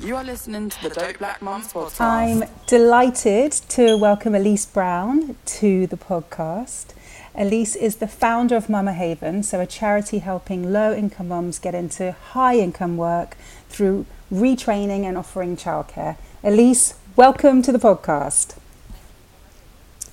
[0.00, 2.00] You are listening to the Dope Black Mums podcast.
[2.00, 6.94] I'm delighted to welcome Elise Brown to the podcast.
[7.34, 11.74] Elise is the founder of Mama Haven, so a charity helping low income mums get
[11.74, 13.36] into high income work
[13.68, 16.16] through retraining and offering childcare.
[16.44, 18.56] Elise, welcome to the podcast.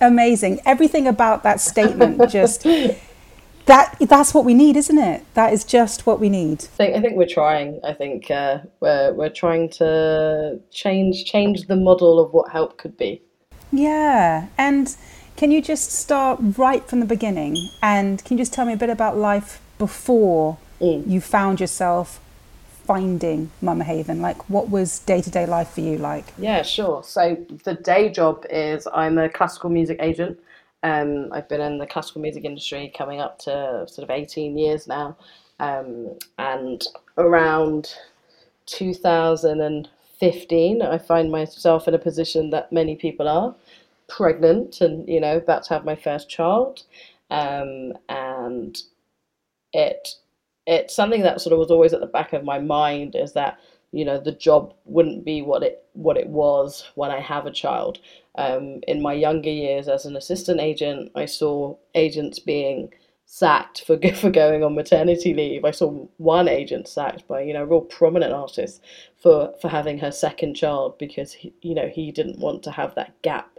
[0.02, 0.62] Amazing.
[0.66, 2.66] Everything about that statement just
[3.66, 5.24] that that's what we need, isn't it?
[5.34, 6.64] That is just what we need.
[6.64, 7.80] I think I think we're trying.
[7.84, 12.98] I think uh, we're we're trying to change change the model of what help could
[12.98, 13.22] be.
[13.72, 14.96] Yeah, and
[15.36, 17.58] can you just start right from the beginning?
[17.82, 21.08] And can you just tell me a bit about life before Mm.
[21.10, 22.20] you found yourself
[22.86, 24.22] finding Mama Haven?
[24.22, 26.34] Like, what was day to day life for you like?
[26.38, 27.02] Yeah, sure.
[27.04, 30.38] So the day job is I'm a classical music agent.
[30.86, 34.88] Um, I've been in the classical music industry coming up to sort of 18 years
[34.88, 35.18] now.
[35.60, 36.86] Um, and
[37.18, 37.96] around
[38.68, 43.56] 2015, I find myself in a position that many people are
[44.08, 46.84] pregnant and, you know, about to have my first child.
[47.32, 48.80] Um, and
[49.74, 50.10] it
[50.68, 53.60] it's something that sort of was always at the back of my mind is that
[53.92, 57.52] you know the job wouldn't be what it what it was when I have a
[57.52, 58.00] child.
[58.38, 62.92] Um, in my younger years as an assistant agent, I saw agents being
[63.26, 65.66] sacked for for going on maternity leave.
[65.66, 68.82] I saw one agent sacked by you know a real prominent artist
[69.22, 72.96] for for having her second child because he, you know he didn't want to have
[72.96, 73.55] that gap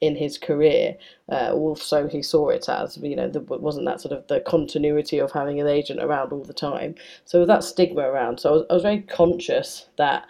[0.00, 0.96] in his career.
[1.30, 5.18] Uh, also, he saw it as you know there wasn't that sort of the continuity
[5.18, 6.94] of having an agent around all the time.
[7.24, 8.40] So that stigma around.
[8.40, 10.26] So I was, I was very conscious that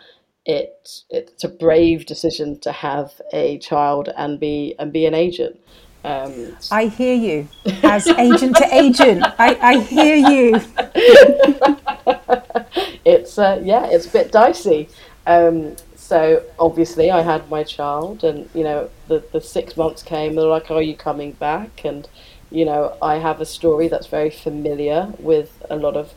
[0.46, 5.60] it it's a brave decision to have a child and be and be an agent.
[6.02, 7.46] Um, I hear you
[7.82, 9.22] as agent to agent.
[9.38, 10.54] I, I hear you.
[13.04, 14.88] it's uh, yeah, it's a bit dicey.
[15.26, 15.76] Um,
[16.10, 20.34] so obviously, I had my child, and you know, the the six months came.
[20.34, 22.08] They're like, "Are you coming back?" And
[22.50, 26.12] you know, I have a story that's very familiar with a lot of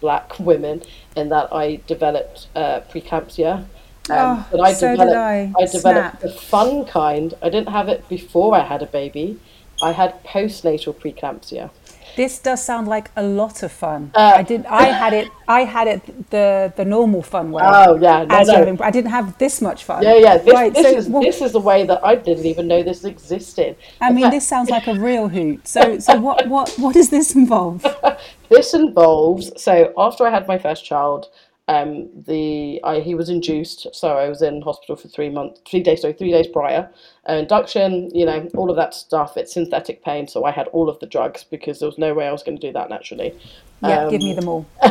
[0.00, 0.82] black women,
[1.14, 3.54] in that I developed uh, preeclampsia.
[3.54, 3.66] Um,
[4.10, 5.52] Oh, so did I.
[5.72, 6.20] developed Snap.
[6.20, 7.34] the fun kind.
[7.42, 9.38] I didn't have it before I had a baby.
[9.82, 11.68] I had postnatal preeclampsia.
[12.16, 14.10] This does sound like a lot of fun.
[14.14, 14.66] Uh, I did.
[14.66, 15.28] I had it.
[15.48, 17.62] I had it the the normal fun way.
[17.64, 18.84] Oh yeah, no, no.
[18.84, 20.02] I didn't have this much fun.
[20.02, 20.36] Yeah, yeah.
[20.38, 20.72] This, right.
[20.72, 23.76] this so, is well, this is the way that I didn't even know this existed.
[24.00, 25.66] I mean, this sounds like a real hoot.
[25.66, 27.86] So, so what, what, what does this involve?
[28.48, 31.26] this involves so after I had my first child,
[31.66, 35.80] um, the I he was induced, so I was in hospital for three months, three
[35.82, 36.90] days, sorry, three days prior.
[37.28, 39.36] Uh, induction, you know, all of that stuff.
[39.38, 42.28] It's synthetic pain, so I had all of the drugs because there was no way
[42.28, 43.34] I was going to do that naturally.
[43.80, 44.66] Yeah, give Um, me them all.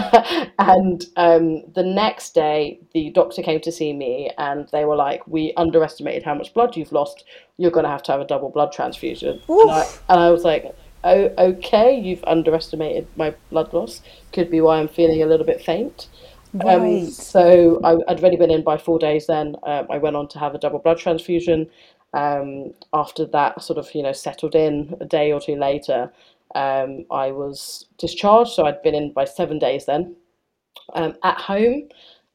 [0.59, 5.27] and um, the next day, the doctor came to see me, and they were like,
[5.27, 7.23] "We underestimated how much blood you've lost.
[7.57, 10.43] You're going to have to have a double blood transfusion." And I, and I was
[10.43, 11.95] like, "Oh, okay.
[11.99, 14.01] You've underestimated my blood loss.
[14.31, 16.07] Could be why I'm feeling a little bit faint."
[16.61, 19.27] Um, so I, I'd already been in by four days.
[19.27, 21.69] Then um, I went on to have a double blood transfusion.
[22.13, 26.11] Um, after that, sort of you know settled in a day or two later,
[26.55, 28.51] um, I was discharged.
[28.51, 30.15] So I'd been in by seven days then.
[30.93, 31.89] Um, at home,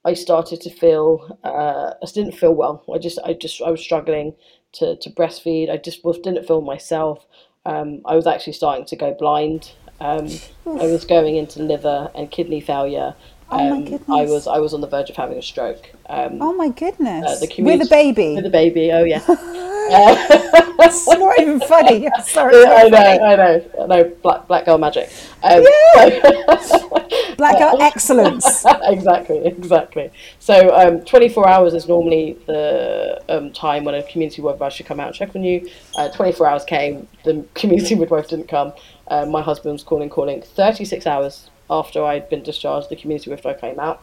[0.05, 2.85] I started to feel uh, I didn't feel well.
[2.93, 4.35] I just I just I was struggling
[4.73, 5.71] to, to breastfeed.
[5.71, 7.27] I just was, didn't feel myself.
[7.65, 9.73] Um, I was actually starting to go blind.
[10.01, 10.29] Um,
[10.67, 13.15] I was going into liver and kidney failure.
[13.51, 15.91] Oh my Um, I was I was on the verge of having a stroke.
[16.09, 17.25] Um, Oh my goodness.
[17.27, 18.35] uh, the With a baby.
[18.35, 18.93] with a baby.
[18.93, 19.23] Oh yeah.
[20.81, 22.09] It's not even funny.
[22.25, 22.55] Sorry.
[22.61, 24.05] Yeah, I know, I know, I know.
[24.23, 25.11] Black black girl magic.
[25.43, 25.65] Um,
[27.37, 28.65] Black girl excellence.
[28.83, 30.11] exactly, exactly.
[30.41, 34.99] So, um, 24 hours is normally the um, time when a community midwife should come
[34.99, 35.69] out and check on you.
[35.97, 38.73] Uh, 24 hours came, the community midwife didn't come.
[39.07, 40.43] Uh, my husband was calling, calling.
[40.43, 44.03] 36 hours after I'd been discharged, the community midwife came out.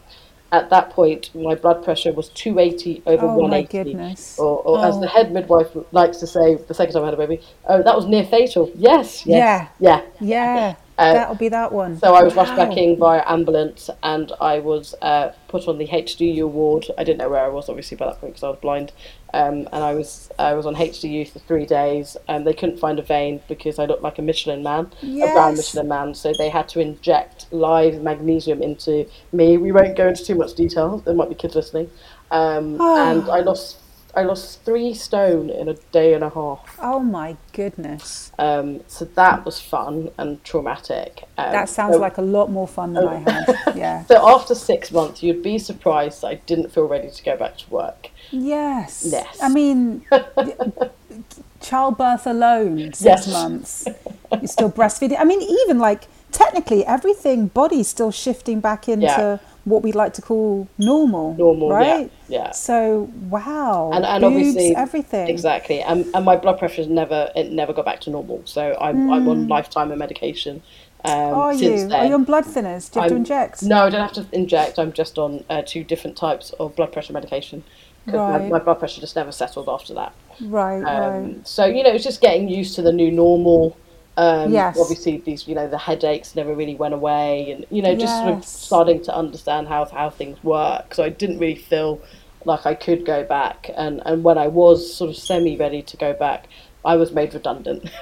[0.51, 3.91] At that point, my blood pressure was 280 over Oh, my 180.
[3.93, 4.37] goodness.
[4.39, 5.01] Or, or as Oh.
[5.01, 7.95] the head midwife likes to say, the second time I had a baby, oh, that
[7.95, 8.69] was near fatal.
[8.75, 10.01] Yes, yes, Yeah.
[10.01, 10.01] yeah.
[10.21, 10.75] Yeah.
[10.97, 11.97] Uh, That'll be that one.
[11.97, 15.87] so I was rushed back in via ambulance, and I was uh, put on the
[15.87, 16.85] HDU ward.
[16.97, 18.93] I didn't know where I was, obviously, by that point because I was blind.
[19.33, 22.97] Um, and I was I was on HDU for three days, and they couldn't find
[22.97, 26.13] a vein because I looked like a Michelin man, a brown Michelin man.
[26.15, 29.57] So they had to inject live magnesium into me.
[29.57, 30.99] We won't go into too much detail.
[30.99, 31.89] There might be kids listening.
[32.31, 33.77] Um, and I lost
[34.17, 36.77] I lost three stone in a day and a half.
[36.81, 38.31] Oh my goodness.
[38.39, 41.23] Um, so that was fun and traumatic.
[41.37, 43.55] Um, That sounds so- like a lot more fun than I had.
[43.75, 44.05] Yeah.
[44.05, 47.69] So after six months, you'd be surprised I didn't feel ready to go back to
[47.69, 48.09] work.
[48.31, 49.05] Yes.
[49.11, 49.37] Yes.
[49.41, 50.05] I mean,
[51.61, 53.27] childbirth alone, six Yes.
[53.31, 53.87] months.
[54.31, 55.17] You're still breastfeeding.
[55.19, 59.37] I mean, even like technically, everything, body's still shifting back into Yeah.
[59.65, 61.35] What we'd like to call normal.
[61.35, 62.11] Normal, right?
[62.29, 62.51] yeah.
[62.51, 65.27] So wow, And, and boobs, obviously, everything.
[65.27, 65.81] exactly.
[65.81, 68.41] And, and my blood pressure never it never got back to normal.
[68.45, 70.61] So I'm I'm on lifetime of medication.
[71.03, 71.11] Um.
[71.13, 71.87] Are since you?
[71.89, 71.99] Then.
[71.99, 72.91] Are you on blood thinners?
[72.91, 73.61] Do you have to inject?
[73.63, 74.79] No, I don't have to inject.
[74.79, 77.63] I'm just on uh, two different types of blood pressure medication
[78.05, 78.43] because Right.
[78.49, 80.13] my, my blood pressure just never settled after that.
[80.41, 81.17] Right, right.
[81.17, 83.75] Um, so you know, it's just getting used to the new normal.
[84.17, 84.77] Um, Yes.
[84.79, 88.37] Obviously, these you know the headaches never really went away, and you know just sort
[88.37, 90.93] of starting to understand how how things work.
[90.93, 92.01] So I didn't really feel
[92.45, 95.97] like I could go back, and and when I was sort of semi ready to
[95.97, 96.47] go back,
[96.85, 97.89] I was made redundant.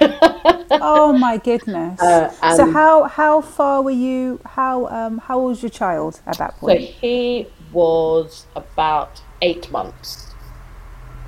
[0.70, 2.00] Oh my goodness.
[2.00, 4.40] Uh, so how how far were you?
[4.44, 6.80] How um how old was your child at that point?
[6.80, 10.33] so he was about eight months.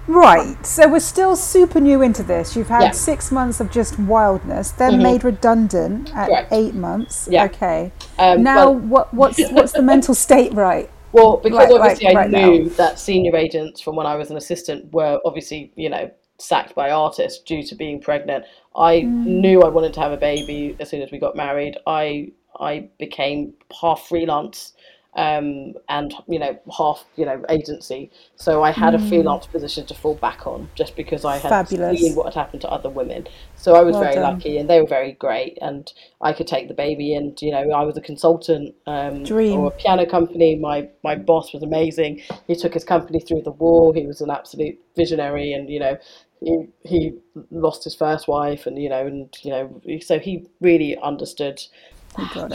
[0.07, 0.65] Right.
[0.65, 2.55] So we're still super new into this.
[2.57, 2.89] You've had Yeah.
[2.91, 2.97] Mm-hmm.
[2.97, 6.53] six months of just wildness, then made redundant at Correct.
[6.53, 7.29] eight months.
[7.31, 7.45] Yeah.
[7.45, 7.93] Okay.
[8.19, 10.53] Um, now, well- what what's what's the mental state?
[10.55, 10.91] Right.
[11.13, 12.51] Well, because obviously I right now.
[12.51, 16.75] knew that senior agents from when I was an assistant were obviously, you know, sacked
[16.75, 18.45] by artists due to being pregnant.
[18.77, 21.79] I knew I wanted to have a baby as soon as we got married.
[21.87, 24.75] I I became half freelance
[25.17, 28.11] um, and you know half you know agency.
[28.37, 32.01] So I had a freelance position to fall back on just because I had Fabulous.
[32.01, 33.27] seen what had happened to other women.
[33.57, 34.35] So I was Well very done.
[34.35, 35.91] lucky, and they were very great, and
[36.21, 37.15] I could take the baby.
[37.15, 39.55] And you know, I was a consultant um, Dream.
[39.55, 40.57] for a piano company.
[40.57, 42.21] My my boss was amazing.
[42.47, 43.95] He took his company through the war.
[43.95, 45.97] He was an absolute visionary, and you know.
[46.43, 47.13] He, he
[47.51, 51.63] lost his first wife and you know and you know so he really understood.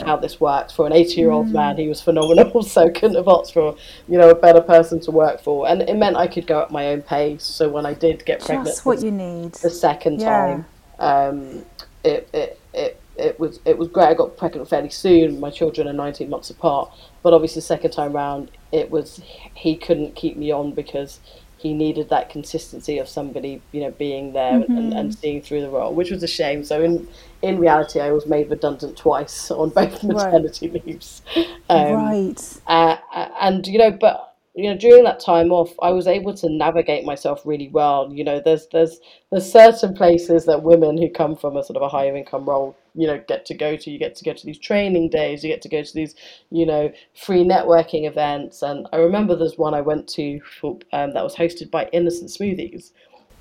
[0.04, 1.76] How this worked for an 80 year old man.
[1.76, 3.76] He was phenomenal so couldn't have asked for
[4.08, 5.68] you know a better person to work for.
[5.68, 7.44] And it meant i could go at my own pace.
[7.44, 9.52] So when i did get pregnant Just what you need.
[9.54, 10.28] the second Yeah.
[10.28, 10.66] time
[10.98, 11.64] um
[12.04, 14.06] it, it it it was it was great.
[14.06, 15.38] I got pregnant fairly soon.
[15.38, 16.90] My children are 19 months apart.
[17.22, 19.20] But obviously the second time round it was
[19.54, 21.20] he couldn't keep me on because
[21.62, 24.96] he needed that consistency of somebody you know being there and, Mm-hmm.
[24.98, 27.06] and seeing through the role which was a shame so in
[27.42, 31.22] in reality i was made redundant twice on both maternity leaves
[31.68, 32.60] um, right.
[32.66, 32.96] uh,
[33.40, 37.04] and you know but you know during that time off i was able to navigate
[37.04, 39.00] myself really well you know there's there's
[39.30, 42.76] there's certain places that women who come from a sort of a higher income role
[42.94, 45.50] you know get to go to you get to go to these training days you
[45.50, 46.14] get to go to these
[46.50, 51.14] you know free networking events and i remember there's one i went to for, um,
[51.14, 52.92] that was hosted by innocent smoothies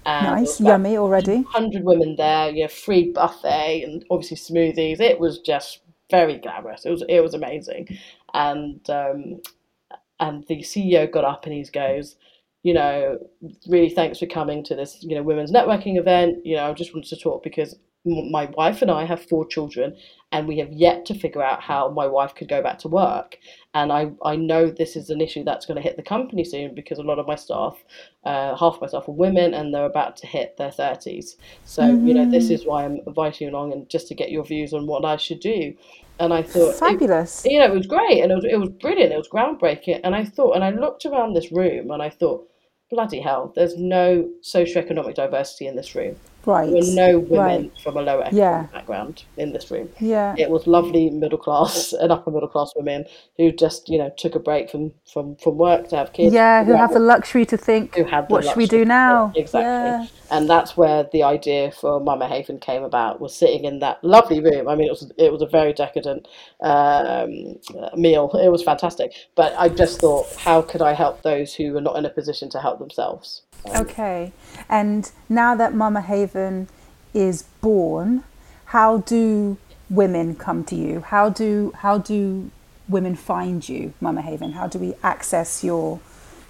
[0.04, 0.60] and Nice.
[0.60, 1.42] Yummy already.
[1.42, 5.00] 100 women there, you know, free buffet and obviously smoothies.
[5.00, 6.86] It was just very glamorous.
[6.86, 8.00] It was it was amazing.
[8.34, 9.42] And um,
[10.22, 12.16] and the CEO got up and he goes,
[12.64, 13.18] you know,
[13.68, 16.46] really thanks for coming to this, you know, women's networking event.
[16.46, 19.96] You know, I just wanted to talk because my wife and I have four children
[20.32, 23.38] and we have yet to figure out how my wife could go back to work.
[23.74, 26.74] And I, I know this is an issue that's going to hit the company soon
[26.74, 27.84] because a lot of my staff,
[28.24, 31.36] uh, half of my staff are women and they're about to hit their 30s.
[31.66, 34.46] So, you know, this is why I'm inviting you along and just to get your
[34.46, 35.74] views on what I should do.
[36.20, 37.46] And I thought, it- Fabulous.
[37.46, 39.14] you know, it was great and it was, it was brilliant.
[39.14, 40.02] It was groundbreaking.
[40.04, 42.48] And I thought, and I looked around this room and I thought,
[42.90, 46.16] bloody hell, there's no socioeconomic diversity in this room.
[46.46, 46.70] Right.
[46.72, 47.72] There were no women Right.
[47.84, 48.68] from a lower Yeah.
[48.74, 49.90] background in this room.
[50.00, 50.34] Yeah.
[50.38, 53.06] It was lovely middle class and upper middle class women
[53.38, 56.34] who just, you know, took a break from from from work to have kids.
[56.34, 59.32] Yeah, who have the luxury to think, who had what should we do now?
[59.36, 59.62] Exactly.
[59.70, 60.06] Yeah.
[60.32, 63.20] And that's where the idea for Mama Haven came about.
[63.20, 64.68] Was sitting in that lovely room.
[64.70, 66.28] I mean, it was it was a very decadent
[66.62, 67.60] um,
[67.96, 68.32] meal.
[68.42, 69.14] It was fantastic.
[69.36, 72.50] But I just thought, how could I help those who are not in a position
[72.52, 73.42] to help themselves?
[73.68, 74.32] Okay.
[74.70, 76.68] And now that Mama Haven
[77.14, 78.24] is born,
[78.66, 79.58] how do
[79.90, 81.02] women come to you?
[81.02, 82.52] How do how do
[82.88, 84.54] women find you, Mama Haven?
[84.54, 86.00] How do we access your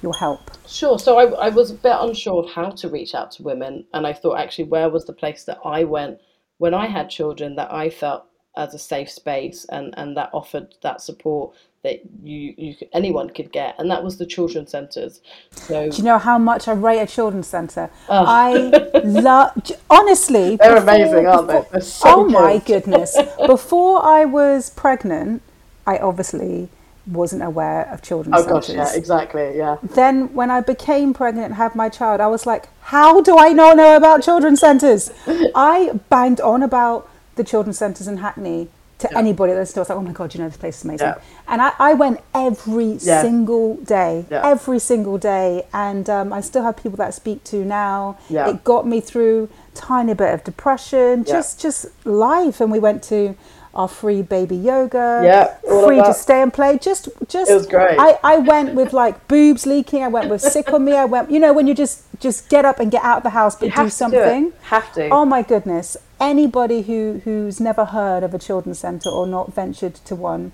[0.02, 0.52] your help?
[0.68, 0.98] Sure.
[1.00, 4.06] So I, I was a bit unsure of how to reach out to women, and
[4.08, 6.20] I thought actually, where was the place that I went
[6.58, 8.26] when I had children that I felt
[8.58, 13.52] as a safe space and and that offered that support that you you anyone could
[13.52, 15.20] get and that was the children's centres
[15.52, 17.90] so Do you know how much I rate a children's centre?
[18.08, 18.24] Oh.
[18.26, 18.54] I
[19.04, 20.58] love, honestly.
[20.58, 21.64] They're amazing, aren't they?
[21.72, 23.18] They're so oh my goodness.
[23.48, 25.42] Before I was pregnant,
[25.88, 26.70] I obviously
[27.08, 28.52] wasn't aware of children's centres.
[28.52, 28.92] oh gosh centres.
[28.94, 32.70] yeah exactly yeah Then, when I became pregnant and had my child, I was like,
[32.82, 35.12] how do I not know about children's centres?
[35.56, 38.70] I banged on about the children's centres in Hackney
[39.02, 40.86] to anybody that listened to us, like, oh my God, you know, this place is
[40.86, 41.08] amazing.
[41.08, 41.16] Yeah.
[41.48, 43.22] And I, I went every Yeah.
[43.22, 44.48] single day, Yeah.
[44.48, 45.66] every single day.
[45.74, 48.18] And um, I still have people that I speak to now.
[48.30, 48.50] Yeah.
[48.50, 51.34] It got me through tiny bit of depression, Yeah.
[51.36, 52.62] just just life.
[52.62, 53.36] And we went to
[53.74, 55.46] our free baby yoga, Yeah,
[55.86, 56.78] free to stay and play.
[56.78, 57.50] Just, just.
[57.50, 57.98] It was great.
[57.98, 60.04] I, I went with like boobs leaking.
[60.04, 60.94] I went with sick on me.
[60.98, 63.30] I went, you know, when you just just get up and get out of the
[63.30, 64.52] house, but do to do something.
[64.64, 65.96] have to Oh my goodness!
[66.22, 70.52] Anybody who who's never heard of a children's centre or not ventured to one,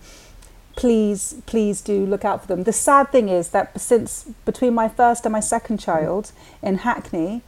[0.77, 2.63] please please do look out for them.
[2.63, 6.31] The sad thing is that since between my first and my second child
[6.63, 7.41] in Hackney,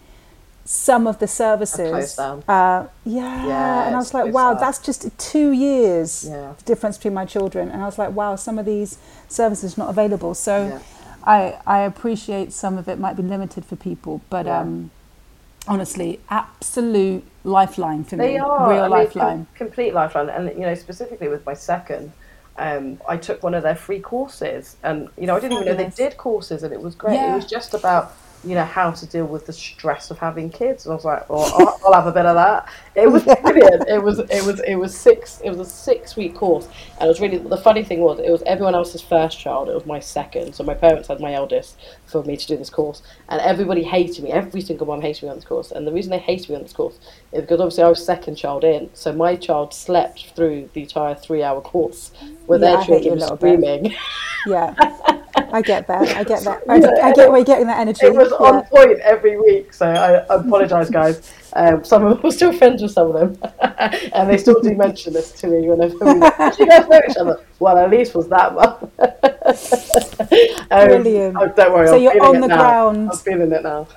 [0.65, 2.19] some of the services.
[2.19, 4.61] Uh, yeah, Yeah, and I was like, wow, sad.
[4.63, 6.53] that's just two years Yeah.
[6.65, 8.97] difference between my children, and I was like, wow, some of these
[9.29, 10.33] services not available.
[10.35, 10.67] So.
[10.67, 10.79] Yeah.
[11.21, 14.89] I, I appreciate some of it might be limited for people, but um,
[15.69, 18.39] honestly, absolute lifeline for They me.
[18.39, 19.45] are Real I lifeline.
[19.45, 22.11] com- complete lifeline, and you know specifically with my second,
[22.57, 25.75] um, I took one of their free courses, and you know I didn't even know
[25.75, 27.13] they did courses, and it was great.
[27.13, 27.31] Yeah.
[27.33, 28.13] It was just about
[28.46, 31.29] you know how to deal with the stress of having kids, and I was like,
[31.29, 32.69] well, I'll, I'll have a bit of that.
[32.96, 33.88] It was brilliant.
[33.89, 35.41] It was it was it was six.
[35.43, 36.67] It was a six week course,
[37.00, 39.67] and it was really the funny thing was it was everyone else's first child.
[39.69, 42.69] It was my second, so my parents had my eldest for me to do this
[42.69, 44.31] course, and everybody hated me.
[44.31, 46.63] Every single one hated me on this course, and the reason they hated me on
[46.63, 47.00] this course
[47.34, 51.15] is because obviously I was second child in, so my child slept through the entire
[51.15, 52.12] three hour course
[52.48, 53.27] with Yeah, their children bit.
[53.27, 53.96] screaming.
[54.46, 54.74] Yeah,
[55.53, 56.08] I get that.
[56.15, 56.63] I get that.
[56.69, 56.75] I,
[57.10, 58.05] I get where you're getting that energy.
[58.05, 58.48] It was Yeah.
[58.48, 61.34] on point every week, so I apologise, guys.
[61.53, 63.51] Um, some of them were still friends with some of them,
[64.13, 66.13] and they still do mention this to me whenever we.
[66.19, 67.43] Do you guys know each other?
[67.60, 68.91] Well, at least was that one.
[70.72, 71.38] um, Brilliant.
[71.39, 71.88] Oh, don't worry.
[71.88, 72.58] So I'm you're on it the now.
[72.58, 73.10] ground.
[73.12, 73.88] I'm feeling it now.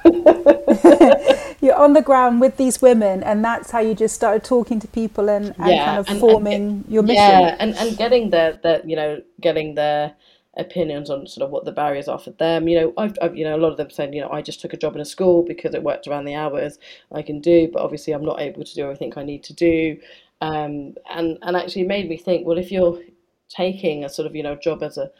[1.60, 4.88] You're on the ground with these women, and that's how you just started talking to
[4.88, 7.22] people and, and Yeah, kind of and- and forming your mission.
[7.22, 10.14] Yeah, and, and getting their, their you know getting their
[10.56, 12.68] opinions on sort of what the barriers are for them.
[12.68, 14.60] You know, I've, I've you know a lot of them saying you know I just
[14.60, 16.78] took a job in a school because it worked around the hours
[17.12, 19.98] I can do, but obviously I'm not able to do everything I need to do.
[20.40, 23.00] Um, and and actually made me think, well, if you're
[23.48, 25.10] taking a sort of you know job as a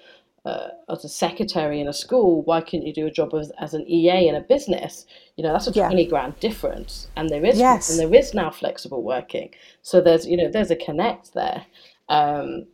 [0.44, 3.74] uh, as a secretary in a school, why couldn't you do a job as, as
[3.74, 5.06] an EA in a business?
[5.36, 5.86] You know, that's a Yeah.
[5.86, 7.88] twenty grand difference, and there is Yes.
[7.88, 9.50] and there is now flexible working.
[9.82, 11.64] So there's you know there's a connect there,
[12.08, 12.66] um,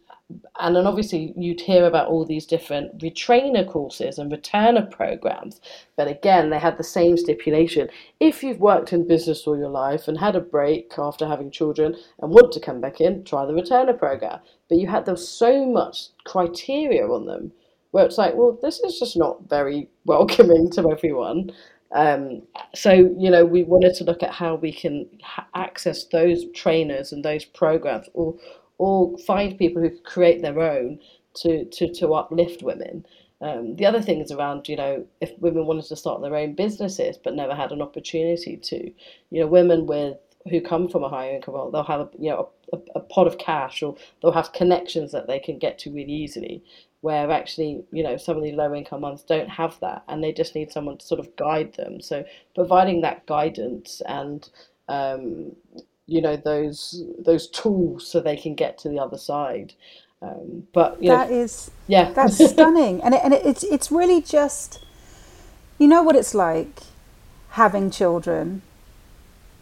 [0.61, 5.61] and then obviously you'd hear about all these different retrainer courses and returner programs,
[5.97, 7.89] but again they had the same stipulation:
[8.21, 11.97] if you've worked in business all your life and had a break after having children
[12.21, 14.41] and want to come back in, try the returner program.
[14.69, 17.53] But you had there so much criteria on them
[17.91, 21.53] where it's like, well, this is just not very welcoming to everyone.
[21.93, 22.43] Um,
[22.75, 27.13] so you know, we wanted to look at how we can ha- access those trainers
[27.13, 28.35] and those programs, or
[28.79, 30.99] or find people who create their own
[31.35, 33.05] to to to uplift women.
[33.41, 36.55] Um, the other thing is around, you know, if women wanted to start their own
[36.55, 38.91] businesses but never had an opportunity to,
[39.31, 40.17] you know, women with
[40.51, 43.01] who come from a higher income, well, they'll have a, you know a, a, a
[43.01, 46.63] pot of cash or they'll have connections that they can get to really easily.
[47.01, 50.33] Where actually, you know, some of these low income ones don't have that, and they
[50.33, 52.01] just need someone to sort of guide them.
[52.01, 52.25] So
[52.57, 54.49] providing that guidance and
[54.89, 55.53] um,
[56.09, 59.75] you know those those tools so they can get to the other side.
[60.21, 63.93] Um, but you know, That is yeah, That's stunning, and it, and it, it's it's
[63.93, 64.81] really just,
[65.79, 66.81] you know what it's like,
[67.51, 68.63] having children,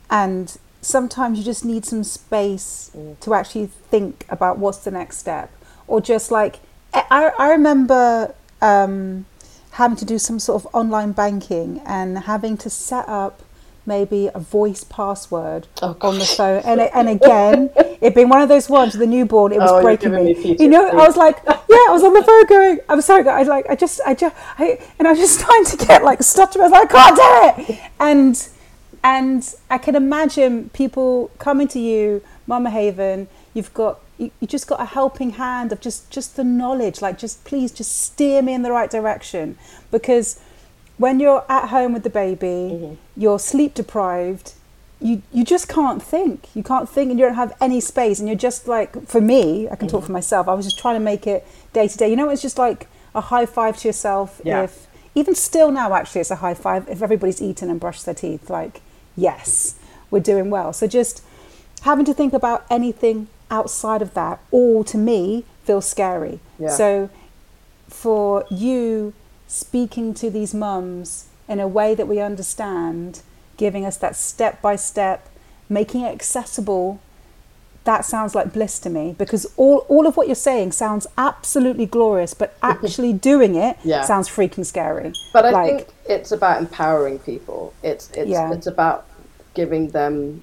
[0.08, 5.52] and sometimes you just need some space to actually think about what's the next step,
[5.86, 6.60] or just like
[6.94, 9.26] I I remember um,
[9.72, 13.42] having to do some sort of online banking and having to set up
[13.86, 16.62] maybe a voice password Oh, on the phone.
[16.64, 19.80] And and again it being one of those ones with the newborn it was Oh,
[19.82, 20.34] breaking me.
[20.34, 21.54] me you know I was like yeah
[21.88, 24.78] I was on the phone going I'm sorry guys like I just I just I,
[24.98, 27.16] and I was just trying to get like stutter I was like I can't
[27.56, 27.80] do it!
[28.00, 28.48] And
[29.04, 34.66] and I can imagine people coming to you Mama Haven you've got you, you just
[34.66, 38.54] got a helping hand of just just the knowledge like just please just steer me
[38.54, 39.58] in the right direction.
[39.90, 40.40] Because
[40.98, 42.94] when you're at home with the baby, Mm-hmm.
[43.16, 44.52] you're sleep deprived,
[45.00, 46.48] you you just can't think.
[46.54, 49.68] You can't think, and you don't have any space, and you're just like, for me,
[49.68, 50.48] I can talk for myself.
[50.48, 52.08] I was just trying to make it day to day.
[52.08, 54.40] You know, it's just like a high five to yourself.
[54.44, 54.62] Yeah.
[54.64, 58.14] If even still now, actually, it's a high five if everybody's eaten and brushed their
[58.14, 58.48] teeth.
[58.48, 58.80] Like,
[59.16, 59.74] yes,
[60.10, 60.72] we're doing well.
[60.72, 61.22] So just
[61.82, 66.40] having to think about anything outside of that, all to me feels scary.
[66.58, 66.68] Yeah.
[66.70, 67.10] So
[67.88, 69.12] for you
[69.46, 73.22] speaking to these mums in a way that we understand,
[73.56, 75.28] giving us that step by step,
[75.68, 77.00] making it accessible,
[77.84, 81.86] that sounds like bliss to me because all, all of what you're saying sounds absolutely
[81.86, 82.84] glorious, but mm-hmm.
[82.84, 84.02] actually doing it Yeah.
[84.02, 85.12] sounds freaking scary.
[85.32, 87.72] But I like, think it's about empowering people.
[87.82, 88.52] It's it's Yeah.
[88.52, 89.06] it's about
[89.54, 90.42] giving them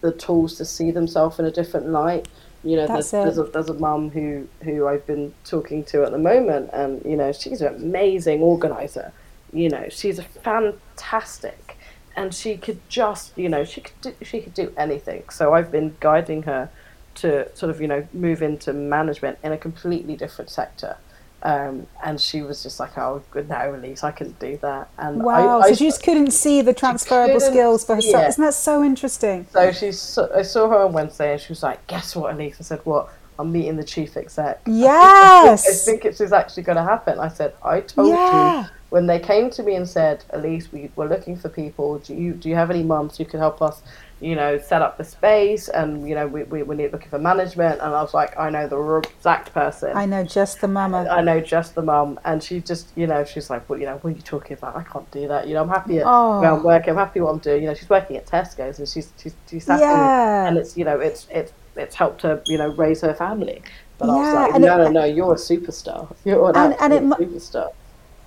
[0.00, 2.28] the tools to see themselves in a different light.
[2.62, 6.12] You know, there's, there's a there's a mum who who I've been talking to at
[6.12, 9.12] the moment, and you know, she's an amazing organizer.
[9.52, 11.78] You know, she's a fantastic,
[12.16, 15.24] and she could just you know she could do, she could do anything.
[15.30, 16.70] So I've been guiding her
[17.16, 20.96] to sort of you know move into management in a completely different sector.
[21.42, 25.22] Um, and she was just like, "Oh, good now, Elise, I couldn't do that." And
[25.22, 28.28] wow, I, I, so she just couldn't see the transferable skills for herself.
[28.28, 29.46] Isn't that so interesting?
[29.50, 32.64] so she, I saw her on Wednesday, and she was like, "Guess what, Elise?" I
[32.64, 34.60] said, "What?" I'm meeting the chief exec.
[34.66, 37.18] Yes, I think it is actually going to happen.
[37.18, 38.64] I said, "I told Yeah.
[38.64, 42.00] you when they came to me and said, Elise, we were looking for people.
[42.00, 43.82] Do you do you have any mums who could help us?"
[44.20, 47.18] You know, set up the space, and you know, we, we, we need looking for
[47.18, 47.80] management.
[47.80, 49.96] And I was like, I know the exact person.
[49.96, 51.06] I know just the mama.
[51.10, 53.96] I know just the mum, and she just, you know, she's like, well, you know,
[54.02, 54.76] what are you talking about?
[54.76, 55.48] I can't do that.
[55.48, 56.40] You know, I'm happy at Oh.
[56.40, 56.90] where I'm working.
[56.90, 57.62] I'm happy what I'm doing.
[57.62, 60.46] You know, she's working at Tesco's, and she's she's she's happy, Yeah.
[60.48, 63.62] and it's you know, it's it's it's helped her, you know, raise her family.
[63.96, 66.14] But I was Yeah, like, no, it- no, no, you're a superstar.
[66.26, 67.70] You're an And- and it superstar.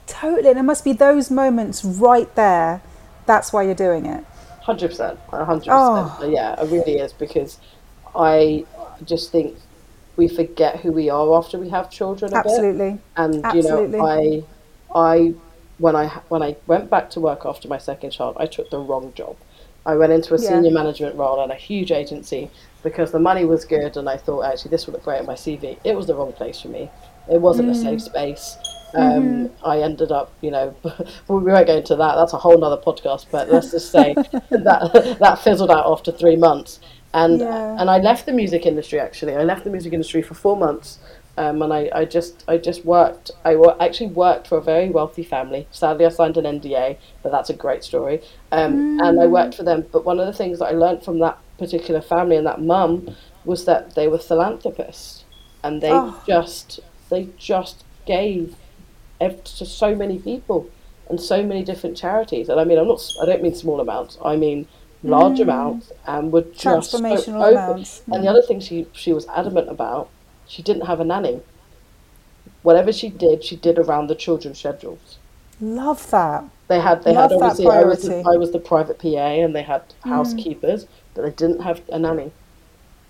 [0.07, 0.49] Totally.
[0.49, 2.81] And it must be those moments right there.
[3.25, 4.23] That's why you're doing it.
[4.63, 6.13] Hundred percent, hundred Oh.
[6.15, 6.33] percent.
[6.33, 7.59] Yeah, it really is because
[8.15, 8.65] I
[9.03, 9.57] just think
[10.15, 12.31] we forget who we are after we have children.
[12.33, 12.45] A bit.
[12.45, 12.99] Absolutely.
[13.17, 13.97] and Absolutely.
[13.97, 14.43] you know i
[14.95, 15.33] i
[15.79, 18.77] when i when i went back to work after my second child i took the
[18.77, 19.35] wrong job
[19.85, 20.49] i went into a Yeah.
[20.49, 22.49] senior management role at a huge agency
[22.83, 25.33] because the money was good and i thought actually this would look great on my
[25.33, 26.89] cv it was the wrong place for me
[27.31, 27.81] it wasn't a mm.
[27.81, 28.57] safe space
[28.93, 30.75] um, I ended up, you know,
[31.27, 32.15] we won't go into that.
[32.15, 33.25] That's a whole nother podcast.
[33.31, 34.13] But let's just say
[34.49, 36.79] that that fizzled out after three months,
[37.13, 37.77] and Yeah.
[37.79, 38.99] and I left the music industry.
[38.99, 40.99] Actually, I left the music industry for four months,
[41.37, 43.31] um, and I, I just I just worked.
[43.45, 45.67] I actually worked for a very wealthy family.
[45.71, 48.21] Sadly, I signed an NDA, but that's a great story.
[48.51, 49.85] Um, And I worked for them.
[49.91, 53.15] But one of the things that I learned from that particular family and that mum
[53.45, 55.23] was that they were philanthropists,
[55.63, 56.21] and they Oh.
[56.27, 56.79] just
[57.09, 58.55] they just gave
[59.29, 60.69] to so many people
[61.09, 62.49] and so many different charities.
[62.49, 63.01] And I mean, I'm not.
[63.21, 64.17] I don't mean small amounts.
[64.23, 64.67] I mean
[65.03, 65.43] large mm.
[65.43, 67.57] amounts, and were so Transformational open.
[67.57, 68.01] amounts.
[68.11, 68.31] And the mm.
[68.31, 70.09] other thing she she was adamant about,
[70.47, 71.41] she didn't have a nanny.
[72.61, 75.17] Whatever she did, she did around the children's schedules.
[75.59, 76.45] Love that.
[76.67, 78.23] They had they Love had obviously I was the.
[78.25, 80.09] I was the private PA and they had mm.
[80.09, 82.31] housekeepers, but they didn't have a nanny.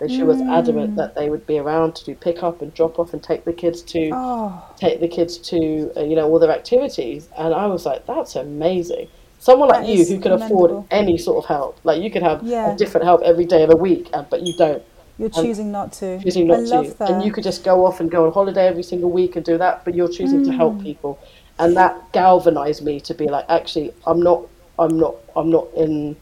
[0.08, 3.00] That she was adamant that they would be around to do pick up and drop
[3.00, 6.40] off and take the kids to Oh, take the kids to uh, you know all
[6.40, 9.08] their activities and i was like that's amazing
[9.40, 10.66] someone like That you who could commendable.
[10.66, 12.74] afford any sort of help like you could have Yeah.
[12.74, 14.84] a different help every day of the week uh, but you don't
[15.18, 16.20] you're choosing not to.
[16.24, 17.10] choosing not I to that.
[17.12, 19.58] and you could just go off and go on holiday every single week and do
[19.58, 20.84] that but you're choosing to help Mm.
[20.84, 21.20] people
[21.60, 24.42] and that galvanized me to be like actually i'm not
[24.80, 26.16] i'm not i'm not in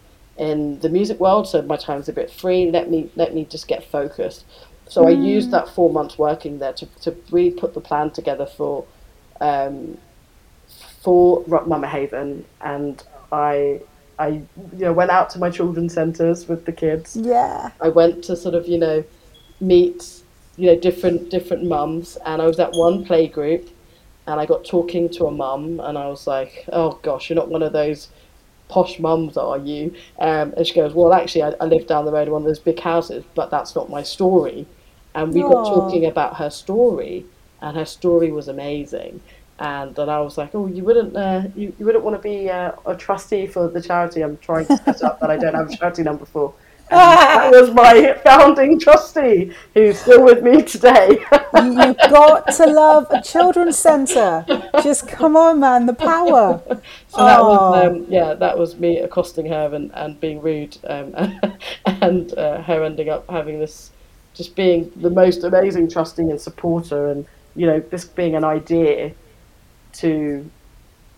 [0.50, 3.68] in the music world so my time's a bit free let me let me just
[3.74, 4.44] get focused
[4.94, 5.26] so i Mm.
[5.36, 8.74] used that four months working there to, to really put the plan together for
[9.50, 9.98] um,
[11.04, 13.82] for Rock Mama Haven, and I
[14.20, 14.48] I you
[14.86, 17.16] know went out to my children's centres with the kids.
[17.18, 17.72] yeah.
[17.82, 19.04] I went to sort of you know
[19.60, 20.22] meet
[20.58, 23.64] you know different different mums, and I was at one play group,
[24.28, 27.50] and I got talking to a mum, and I was like, oh gosh, you're not
[27.50, 28.10] one of those
[28.72, 29.94] posh mums, are you?
[30.18, 32.48] Um, and she goes, well, actually, I, I live down the road in one of
[32.48, 34.66] those big houses, but that's not my story.
[35.14, 37.26] And we got talking about her story,
[37.62, 39.22] and her story was amazing.
[39.60, 42.50] And then I was like, oh, you wouldn't, uh, you, you wouldn't want to be
[42.50, 45.70] uh, a trustee for the charity I'm trying to set up that I don't have
[45.70, 46.54] a charity number for.
[46.92, 51.24] And that was my founding trustee, who's still with me today.
[51.54, 54.46] You, you've got to love a children's centre.
[54.84, 56.62] Just come on, man, the power.
[57.08, 61.16] So that was um, yeah, that was me accosting her and, and being rude, um,
[61.86, 63.92] and uh, her ending up having this,
[64.34, 67.26] just being the most amazing trusting and supporter, and
[67.56, 69.14] you know this being an idea
[69.94, 70.50] to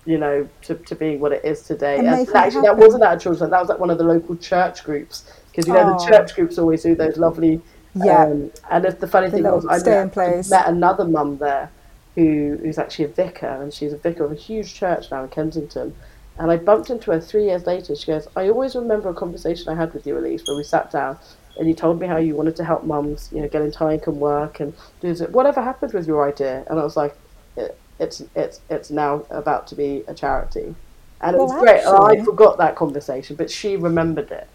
[0.05, 1.97] you know, to, to being what it is today.
[1.97, 3.51] And And, actually, that wasn't at a children's home.
[3.51, 5.99] That was at one of the local church groups because you know Oh.
[5.99, 7.61] the church groups always do those lovely.
[7.95, 8.23] Yeah.
[8.23, 10.49] Um, and if the funny The thing was, I met, place.
[10.49, 11.69] met another mum there
[12.15, 15.29] who who's actually a vicar, and she's a vicar of a huge church now in
[15.29, 15.93] Kensington.
[16.39, 17.95] And I bumped into her three years later.
[17.95, 20.89] She goes, "I always remember a conversation I had with you, Elise, where we sat
[20.91, 21.17] down."
[21.59, 24.19] And you told me how you wanted to help mums, you know, get into income
[24.19, 25.21] work and do this.
[25.29, 26.63] Whatever happened with your idea?
[26.67, 27.15] And I was like,
[27.55, 30.73] it, it's it's it's now about to be a charity,
[31.21, 31.81] and it Well, was great.
[31.85, 34.47] Actually- I forgot that conversation, but she remembered it.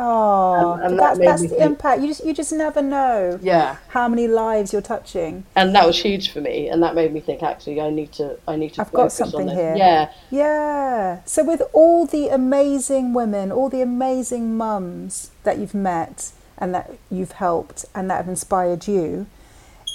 [0.00, 2.00] Oh, And- and but that that's that's the think- impact.
[2.02, 5.44] You just you just never know Yeah, how many lives you're touching.
[5.56, 8.38] and that was huge for me, and that made me think actually I need to
[8.46, 9.74] I need to I've got something here.
[9.76, 11.18] Yeah, Yeah.
[11.24, 16.90] So with all the amazing women, all the amazing mums that you've met and that
[17.10, 19.26] you've helped and that have inspired you,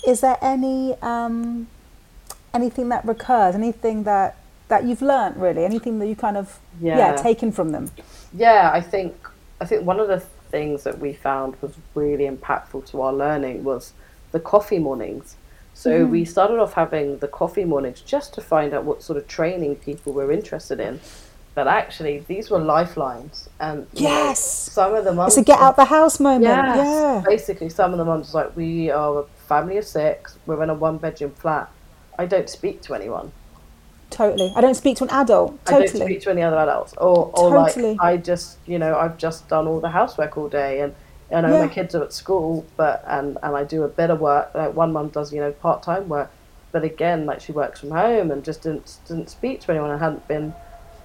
[0.05, 1.67] is there any um,
[2.53, 3.55] anything that recurs?
[3.55, 4.35] Anything that
[4.67, 5.63] that you've learnt really?
[5.63, 7.15] Anything that you kind of yeah, Yeah.
[7.15, 7.91] taken from them?
[8.33, 8.69] yeah.
[8.73, 9.15] I think
[9.63, 13.63] I think one of the things that we found was really impactful to our learning
[13.63, 13.93] was
[14.33, 15.37] the coffee mornings.
[15.73, 16.11] So mm-hmm.
[16.11, 19.77] we started off having the coffee mornings just to find out what sort of training
[19.77, 20.99] people were interested in.
[21.55, 24.43] But actually, these were lifelines, and know, Yes.
[24.43, 26.43] some of the mums It's a get out the house moment.
[26.43, 26.77] Yes.
[26.77, 27.23] Yeah.
[27.25, 30.37] Basically, some of the mums like, we are a family of six.
[30.45, 31.69] We're in a one-bedroom flat.
[32.19, 33.31] I don't speak to anyone.
[34.13, 34.53] Totally.
[34.55, 35.59] I don't speak to an adult.
[35.67, 36.93] I don't speak to any other adults.
[36.97, 37.93] Or, or Totally.
[37.93, 40.93] like, I just, you know, I've just done all the housework all day, and
[41.31, 41.65] I know Yeah.
[41.65, 44.51] my kids are at school, but and and I do a bit of work.
[44.53, 46.29] Like one mum does, you know, part-time work,
[46.71, 49.99] but again, like she works from home and just didn't didn't speak to anyone and
[49.99, 50.53] hadn't been,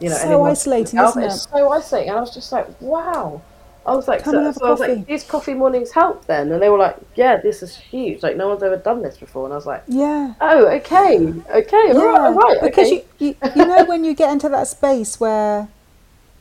[0.00, 3.40] you know, So isolating, isn't It's so isolating, and I was just like, wow.
[3.88, 5.90] I was like, Come so, and have a so I was like, these coffee mornings
[5.92, 8.22] help then, and they were like, yeah, this is huge.
[8.22, 10.34] Like no one's ever done this before, and I was like, Yeah.
[10.40, 11.16] oh, okay,
[11.50, 13.04] okay, all right, all right, because okay.
[13.18, 15.68] you, you you know when you get into that space where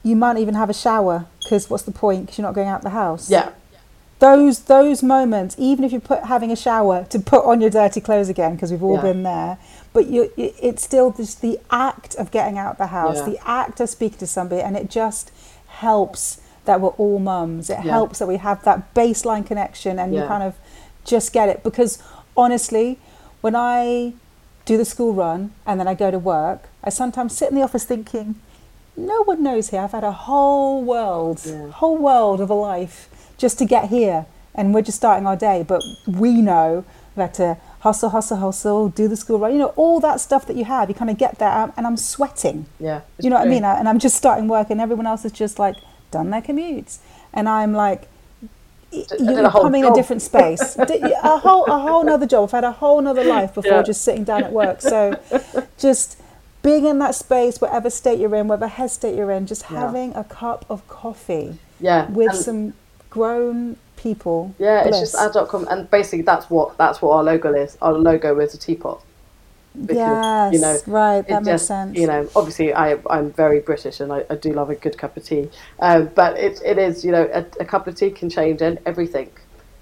[0.04, 2.26] you might even have a shower because what's the point?
[2.26, 3.30] Because you're not going out the house.
[3.30, 3.52] yeah,
[4.20, 8.02] Those those moments, even if you put having a shower to put on your dirty
[8.02, 9.02] clothes again, because we've all Yeah.
[9.10, 9.58] been there,
[9.94, 13.26] but you it's still just the act of getting out the house, Yeah.
[13.34, 15.32] the act of speaking to somebody, and it just
[15.68, 17.70] helps that we're all mums.
[17.70, 17.92] It Yeah.
[17.94, 20.54] helps that we have that baseline connection, and you kind of
[21.04, 21.64] just get it.
[21.64, 21.98] Because
[22.36, 23.00] honestly,
[23.42, 24.14] when I
[24.66, 27.64] do the school run and then I go to work, I sometimes sit in the
[27.64, 28.36] office thinking,
[28.96, 29.82] no one knows here.
[29.82, 31.70] I've had a whole world, Yeah.
[31.72, 35.64] whole world of a life just to get here, and we're just starting our day.
[35.68, 36.84] But we know
[37.16, 39.52] had to hustle, hustle, hustle, do the school run.
[39.52, 40.88] You know, all that stuff that you have.
[40.88, 42.68] You kind of get there and I'm sweating.
[42.80, 43.02] yeah.
[43.20, 43.64] You know what I mean?
[43.66, 45.76] And I'm just starting work, and everyone else is just like
[46.12, 46.98] done their commutes,
[47.34, 48.08] and I'm like,
[48.92, 50.78] y- I did a you're coming in a different space.
[51.24, 52.46] A whole, a whole another job.
[52.46, 53.84] I've had a whole another life before Yeah.
[53.84, 54.82] just sitting down at work.
[54.82, 55.20] So,
[55.78, 56.18] just
[56.64, 59.80] being in that space, whatever state you're in, whatever head state you're in, just Yeah.
[59.82, 62.74] having a cup of coffee yeah, with and- some
[63.10, 64.54] grown people.
[64.60, 65.12] Yeah, it's bliss.
[65.12, 67.78] just adult com- and basically that's what that's what our logo is.
[67.82, 69.02] Our logo is a teapot.
[69.86, 71.98] Because, Yes, you know, right, that makes just, sense.
[71.98, 75.16] You know, obviously I I'm very British and I, I do love a good cup
[75.18, 75.50] of tea.
[75.80, 79.30] Um, but it it is you know a, a cup of tea can change everything.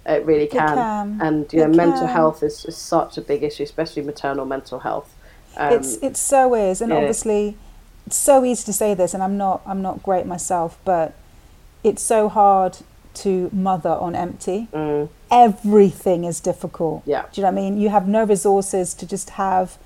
[0.06, 0.76] It really can.
[0.76, 1.20] can.
[1.22, 2.16] And you know, It mental can.
[2.16, 5.14] health is, is such a big issue, especially maternal mental health.
[5.58, 7.58] Um, it's it so is, and obviously,
[8.06, 11.16] it's so easy to say this, and I'm not I'm not great myself, but
[11.84, 12.78] it's so hard
[13.16, 14.68] to mother on empty.
[14.74, 17.04] mm, Everything is difficult.
[17.06, 17.24] Yeah.
[17.32, 17.78] Do you know what I mean?
[17.80, 19.78] You have no resources to just have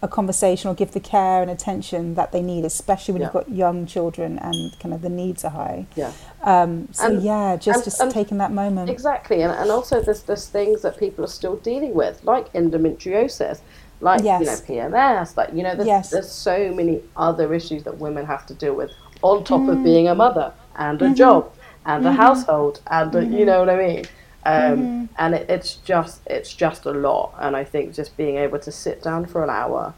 [0.00, 3.50] a conversation or give the care and attention that they need, especially when you've got
[3.50, 5.86] young children and kind of the needs are high.
[5.96, 6.12] yeah.
[6.42, 8.88] Um, so And- yeah, just and- just and- taking that moment.
[8.90, 13.58] Exactly, and, and also there's there's things that people are still dealing with, like endometriosis,
[14.00, 16.10] like you know PMS, like you know there's, Yes.
[16.10, 19.70] there's so many other issues that women have to deal with on top Mm.
[19.72, 21.14] of being a mother and a Mm-hmm.
[21.14, 21.50] job
[21.84, 24.04] and a household and a, you know what I mean.
[24.44, 25.04] Um, Mm-hmm.
[25.18, 28.70] And it, it's just it's just a lot, and I think just being able to
[28.70, 29.94] sit down for an hour,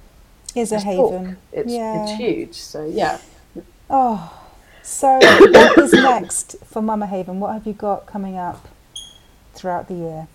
[0.55, 1.37] is a talk, haven.
[1.53, 2.03] it's yeah.
[2.03, 2.55] it's huge.
[2.55, 3.19] So yeah,
[3.91, 4.33] Oh,
[4.83, 7.41] so what is next for Mama Haven?
[7.41, 8.69] What have you got coming up
[9.53, 10.29] throughout the year?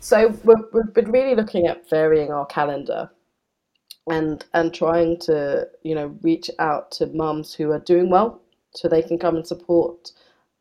[0.00, 3.10] So we've, we've been really looking at varying our calendar
[4.08, 8.40] and and trying to you know reach out to mums who are doing well
[8.72, 10.10] so they can come and support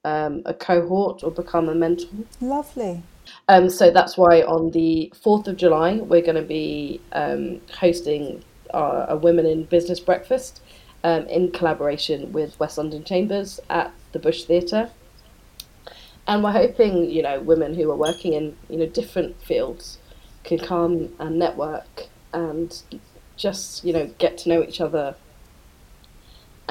[0.06, 2.10] um, a cohort or become a mentor.
[2.40, 3.04] Lovely.
[3.48, 8.44] Um, so that's why on the 4th of July we're going to be um, hosting
[8.74, 10.62] our, a Women in Business breakfast
[11.04, 14.90] um, in collaboration with West London Chambers at the Bush Theatre.
[16.28, 19.98] And we're hoping, you know, women who are working in, you know, different fields
[20.44, 22.82] can come and network and
[23.38, 25.16] just, you know, get to know each other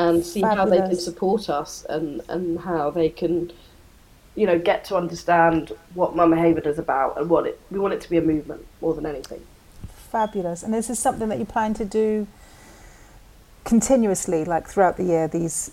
[0.00, 3.52] and see how they can support us and, and how they can,
[4.34, 7.60] you know, get to understand what Mama Haven is about and what it.
[7.70, 9.42] We want it to be a movement more than anything.
[10.10, 10.62] Fabulous.
[10.62, 12.26] And this is something that you plan to do
[13.64, 15.28] continuously, like throughout the year.
[15.28, 15.70] These,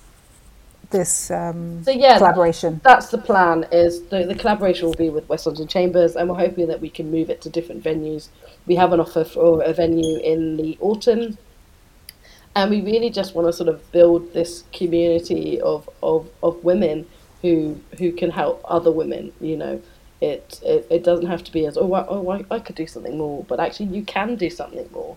[0.90, 2.82] this um, So yeah, collaboration.
[2.84, 3.66] That's the plan.
[3.72, 6.90] Is the, the collaboration will be with West London Chambers, and we're hoping that we
[6.90, 8.28] can move it to different venues.
[8.66, 11.38] We have an offer for a venue in the autumn,
[12.58, 17.06] and we really just want to sort of build this community of, of, of women
[17.43, 19.32] who who can help other women.
[19.39, 19.82] You know,
[20.22, 22.88] it it, it doesn't have to be as oh I, oh I, I could do
[22.88, 25.15] something more, but actually you can do something more.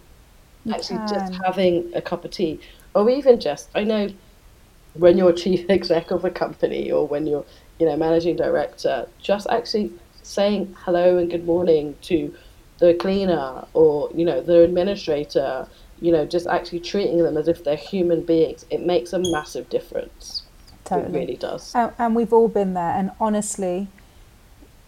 [0.66, 1.08] You actually, can.
[1.08, 2.60] just having a cup of tea,
[2.94, 4.10] or even just I know
[4.92, 7.46] when you're chief exec of a company or when you're
[7.78, 9.90] you know managing director just actually
[10.22, 12.34] saying hello and good morning to
[12.80, 15.66] the cleaner or you know the administrator
[16.00, 19.68] you know just actually treating them as if they're human beings it makes a massive
[19.68, 20.42] difference
[20.84, 21.08] Totally.
[21.08, 22.90] it really does And, and we've all been there.
[22.90, 23.88] And honestly,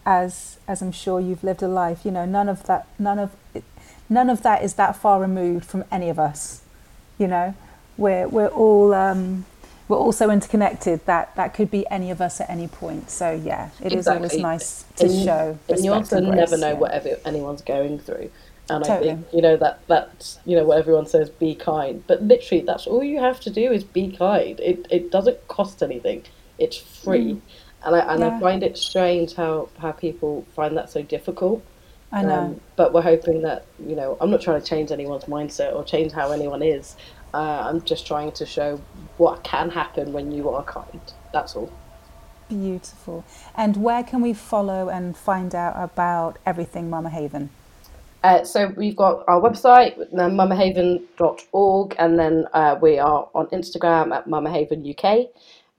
[0.05, 3.35] as as I'm sure you've lived a life, you know, none of that, none of
[3.53, 3.63] it,
[4.09, 6.61] none of that is that far removed from any of us.
[7.17, 7.55] You know,
[7.97, 9.45] we're we're all um,
[9.87, 13.09] we're all so interconnected that that could be any of us at any point.
[13.09, 15.59] So yeah, it is always nice to and, show.
[15.69, 16.73] and you also and never know yeah.
[16.73, 18.29] whatever anyone's going through
[18.73, 19.09] and I Totally.
[19.15, 22.85] think you know that that's you know what everyone says be kind but literally that's
[22.87, 26.23] all you have to do is be kind it it doesn't cost anything
[26.57, 27.41] it's free
[27.85, 28.39] and I and I Mm.
[28.41, 31.63] Find it strange how how people find that so difficult
[32.11, 32.39] I know.
[32.39, 35.83] um, but we're hoping that you know I'm not trying to change anyone's mindset or
[35.83, 36.95] change how anyone is
[37.33, 38.79] uh, I'm just trying to show
[39.17, 41.01] what can happen when you are kind
[41.33, 41.71] that's all
[42.49, 43.23] Beautiful.
[43.55, 47.49] And where can we follow and find out about everything Mama Haven?
[48.23, 54.27] Uh, so we've got our website, mamahaven.org, and then uh, we are on Instagram at
[54.27, 55.27] mamahaven UK.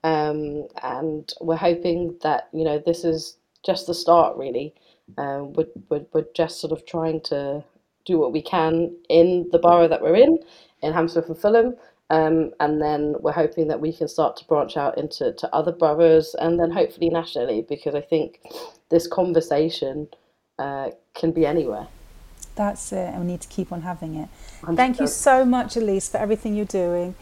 [0.03, 4.75] Um, and we're hoping that, you know, this is just the start, really.
[5.17, 7.63] Um, we're, we're, we're just sort of trying to
[8.05, 10.37] do what we can in the borough that we're in,
[10.83, 11.75] in Hammersmith and Fulham.
[12.11, 15.71] Um, and then we're hoping that we can start to branch out into to other
[15.71, 18.41] boroughs and then hopefully nationally, because I think
[18.89, 20.07] this conversation
[20.59, 21.87] uh, can be anywhere.
[22.55, 24.29] That's it, and we need to keep on having it.
[24.75, 27.15] Thank you so much, Elise, for everything you're doing,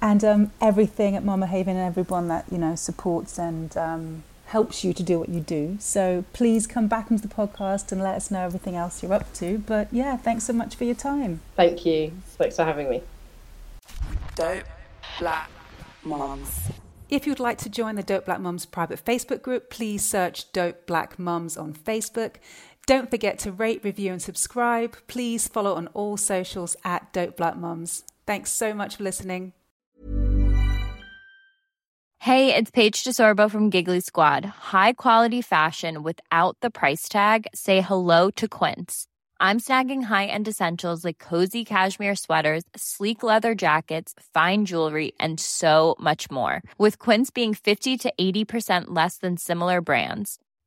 [0.00, 4.82] and um, everything at Mama Haven, and everyone that you know supports and um, helps
[4.82, 5.76] you to do what you do.
[5.78, 9.32] So please come back into the podcast and let us know everything else you're up
[9.34, 9.58] to.
[9.58, 11.40] But yeah, thanks so much for your time.
[11.54, 12.12] Thank you.
[12.36, 13.02] Thanks for having me.
[14.34, 14.64] Dope
[15.20, 15.50] Black
[16.02, 16.70] Mums.
[17.08, 20.86] If you'd like to join the Dope Black Mums private Facebook group, please search Dope
[20.86, 22.36] Black Mums on Facebook.
[22.90, 24.96] Don't forget to rate, review, and subscribe.
[25.06, 28.02] Please follow on all socials at Dope Black Mums.
[28.26, 29.52] Thanks so much for listening.
[32.18, 34.44] Hey, it's Paige DeSorbo from Giggly Squad.
[34.44, 37.46] High quality fashion without the price tag.
[37.54, 39.06] Say hello to Quince.
[39.38, 45.94] I'm snagging high-end essentials like cozy cashmere sweaters, sleek leather jackets, fine jewelry, and so
[46.00, 46.60] much more.
[46.76, 50.40] With Quince being 50 to 80% less than similar brands.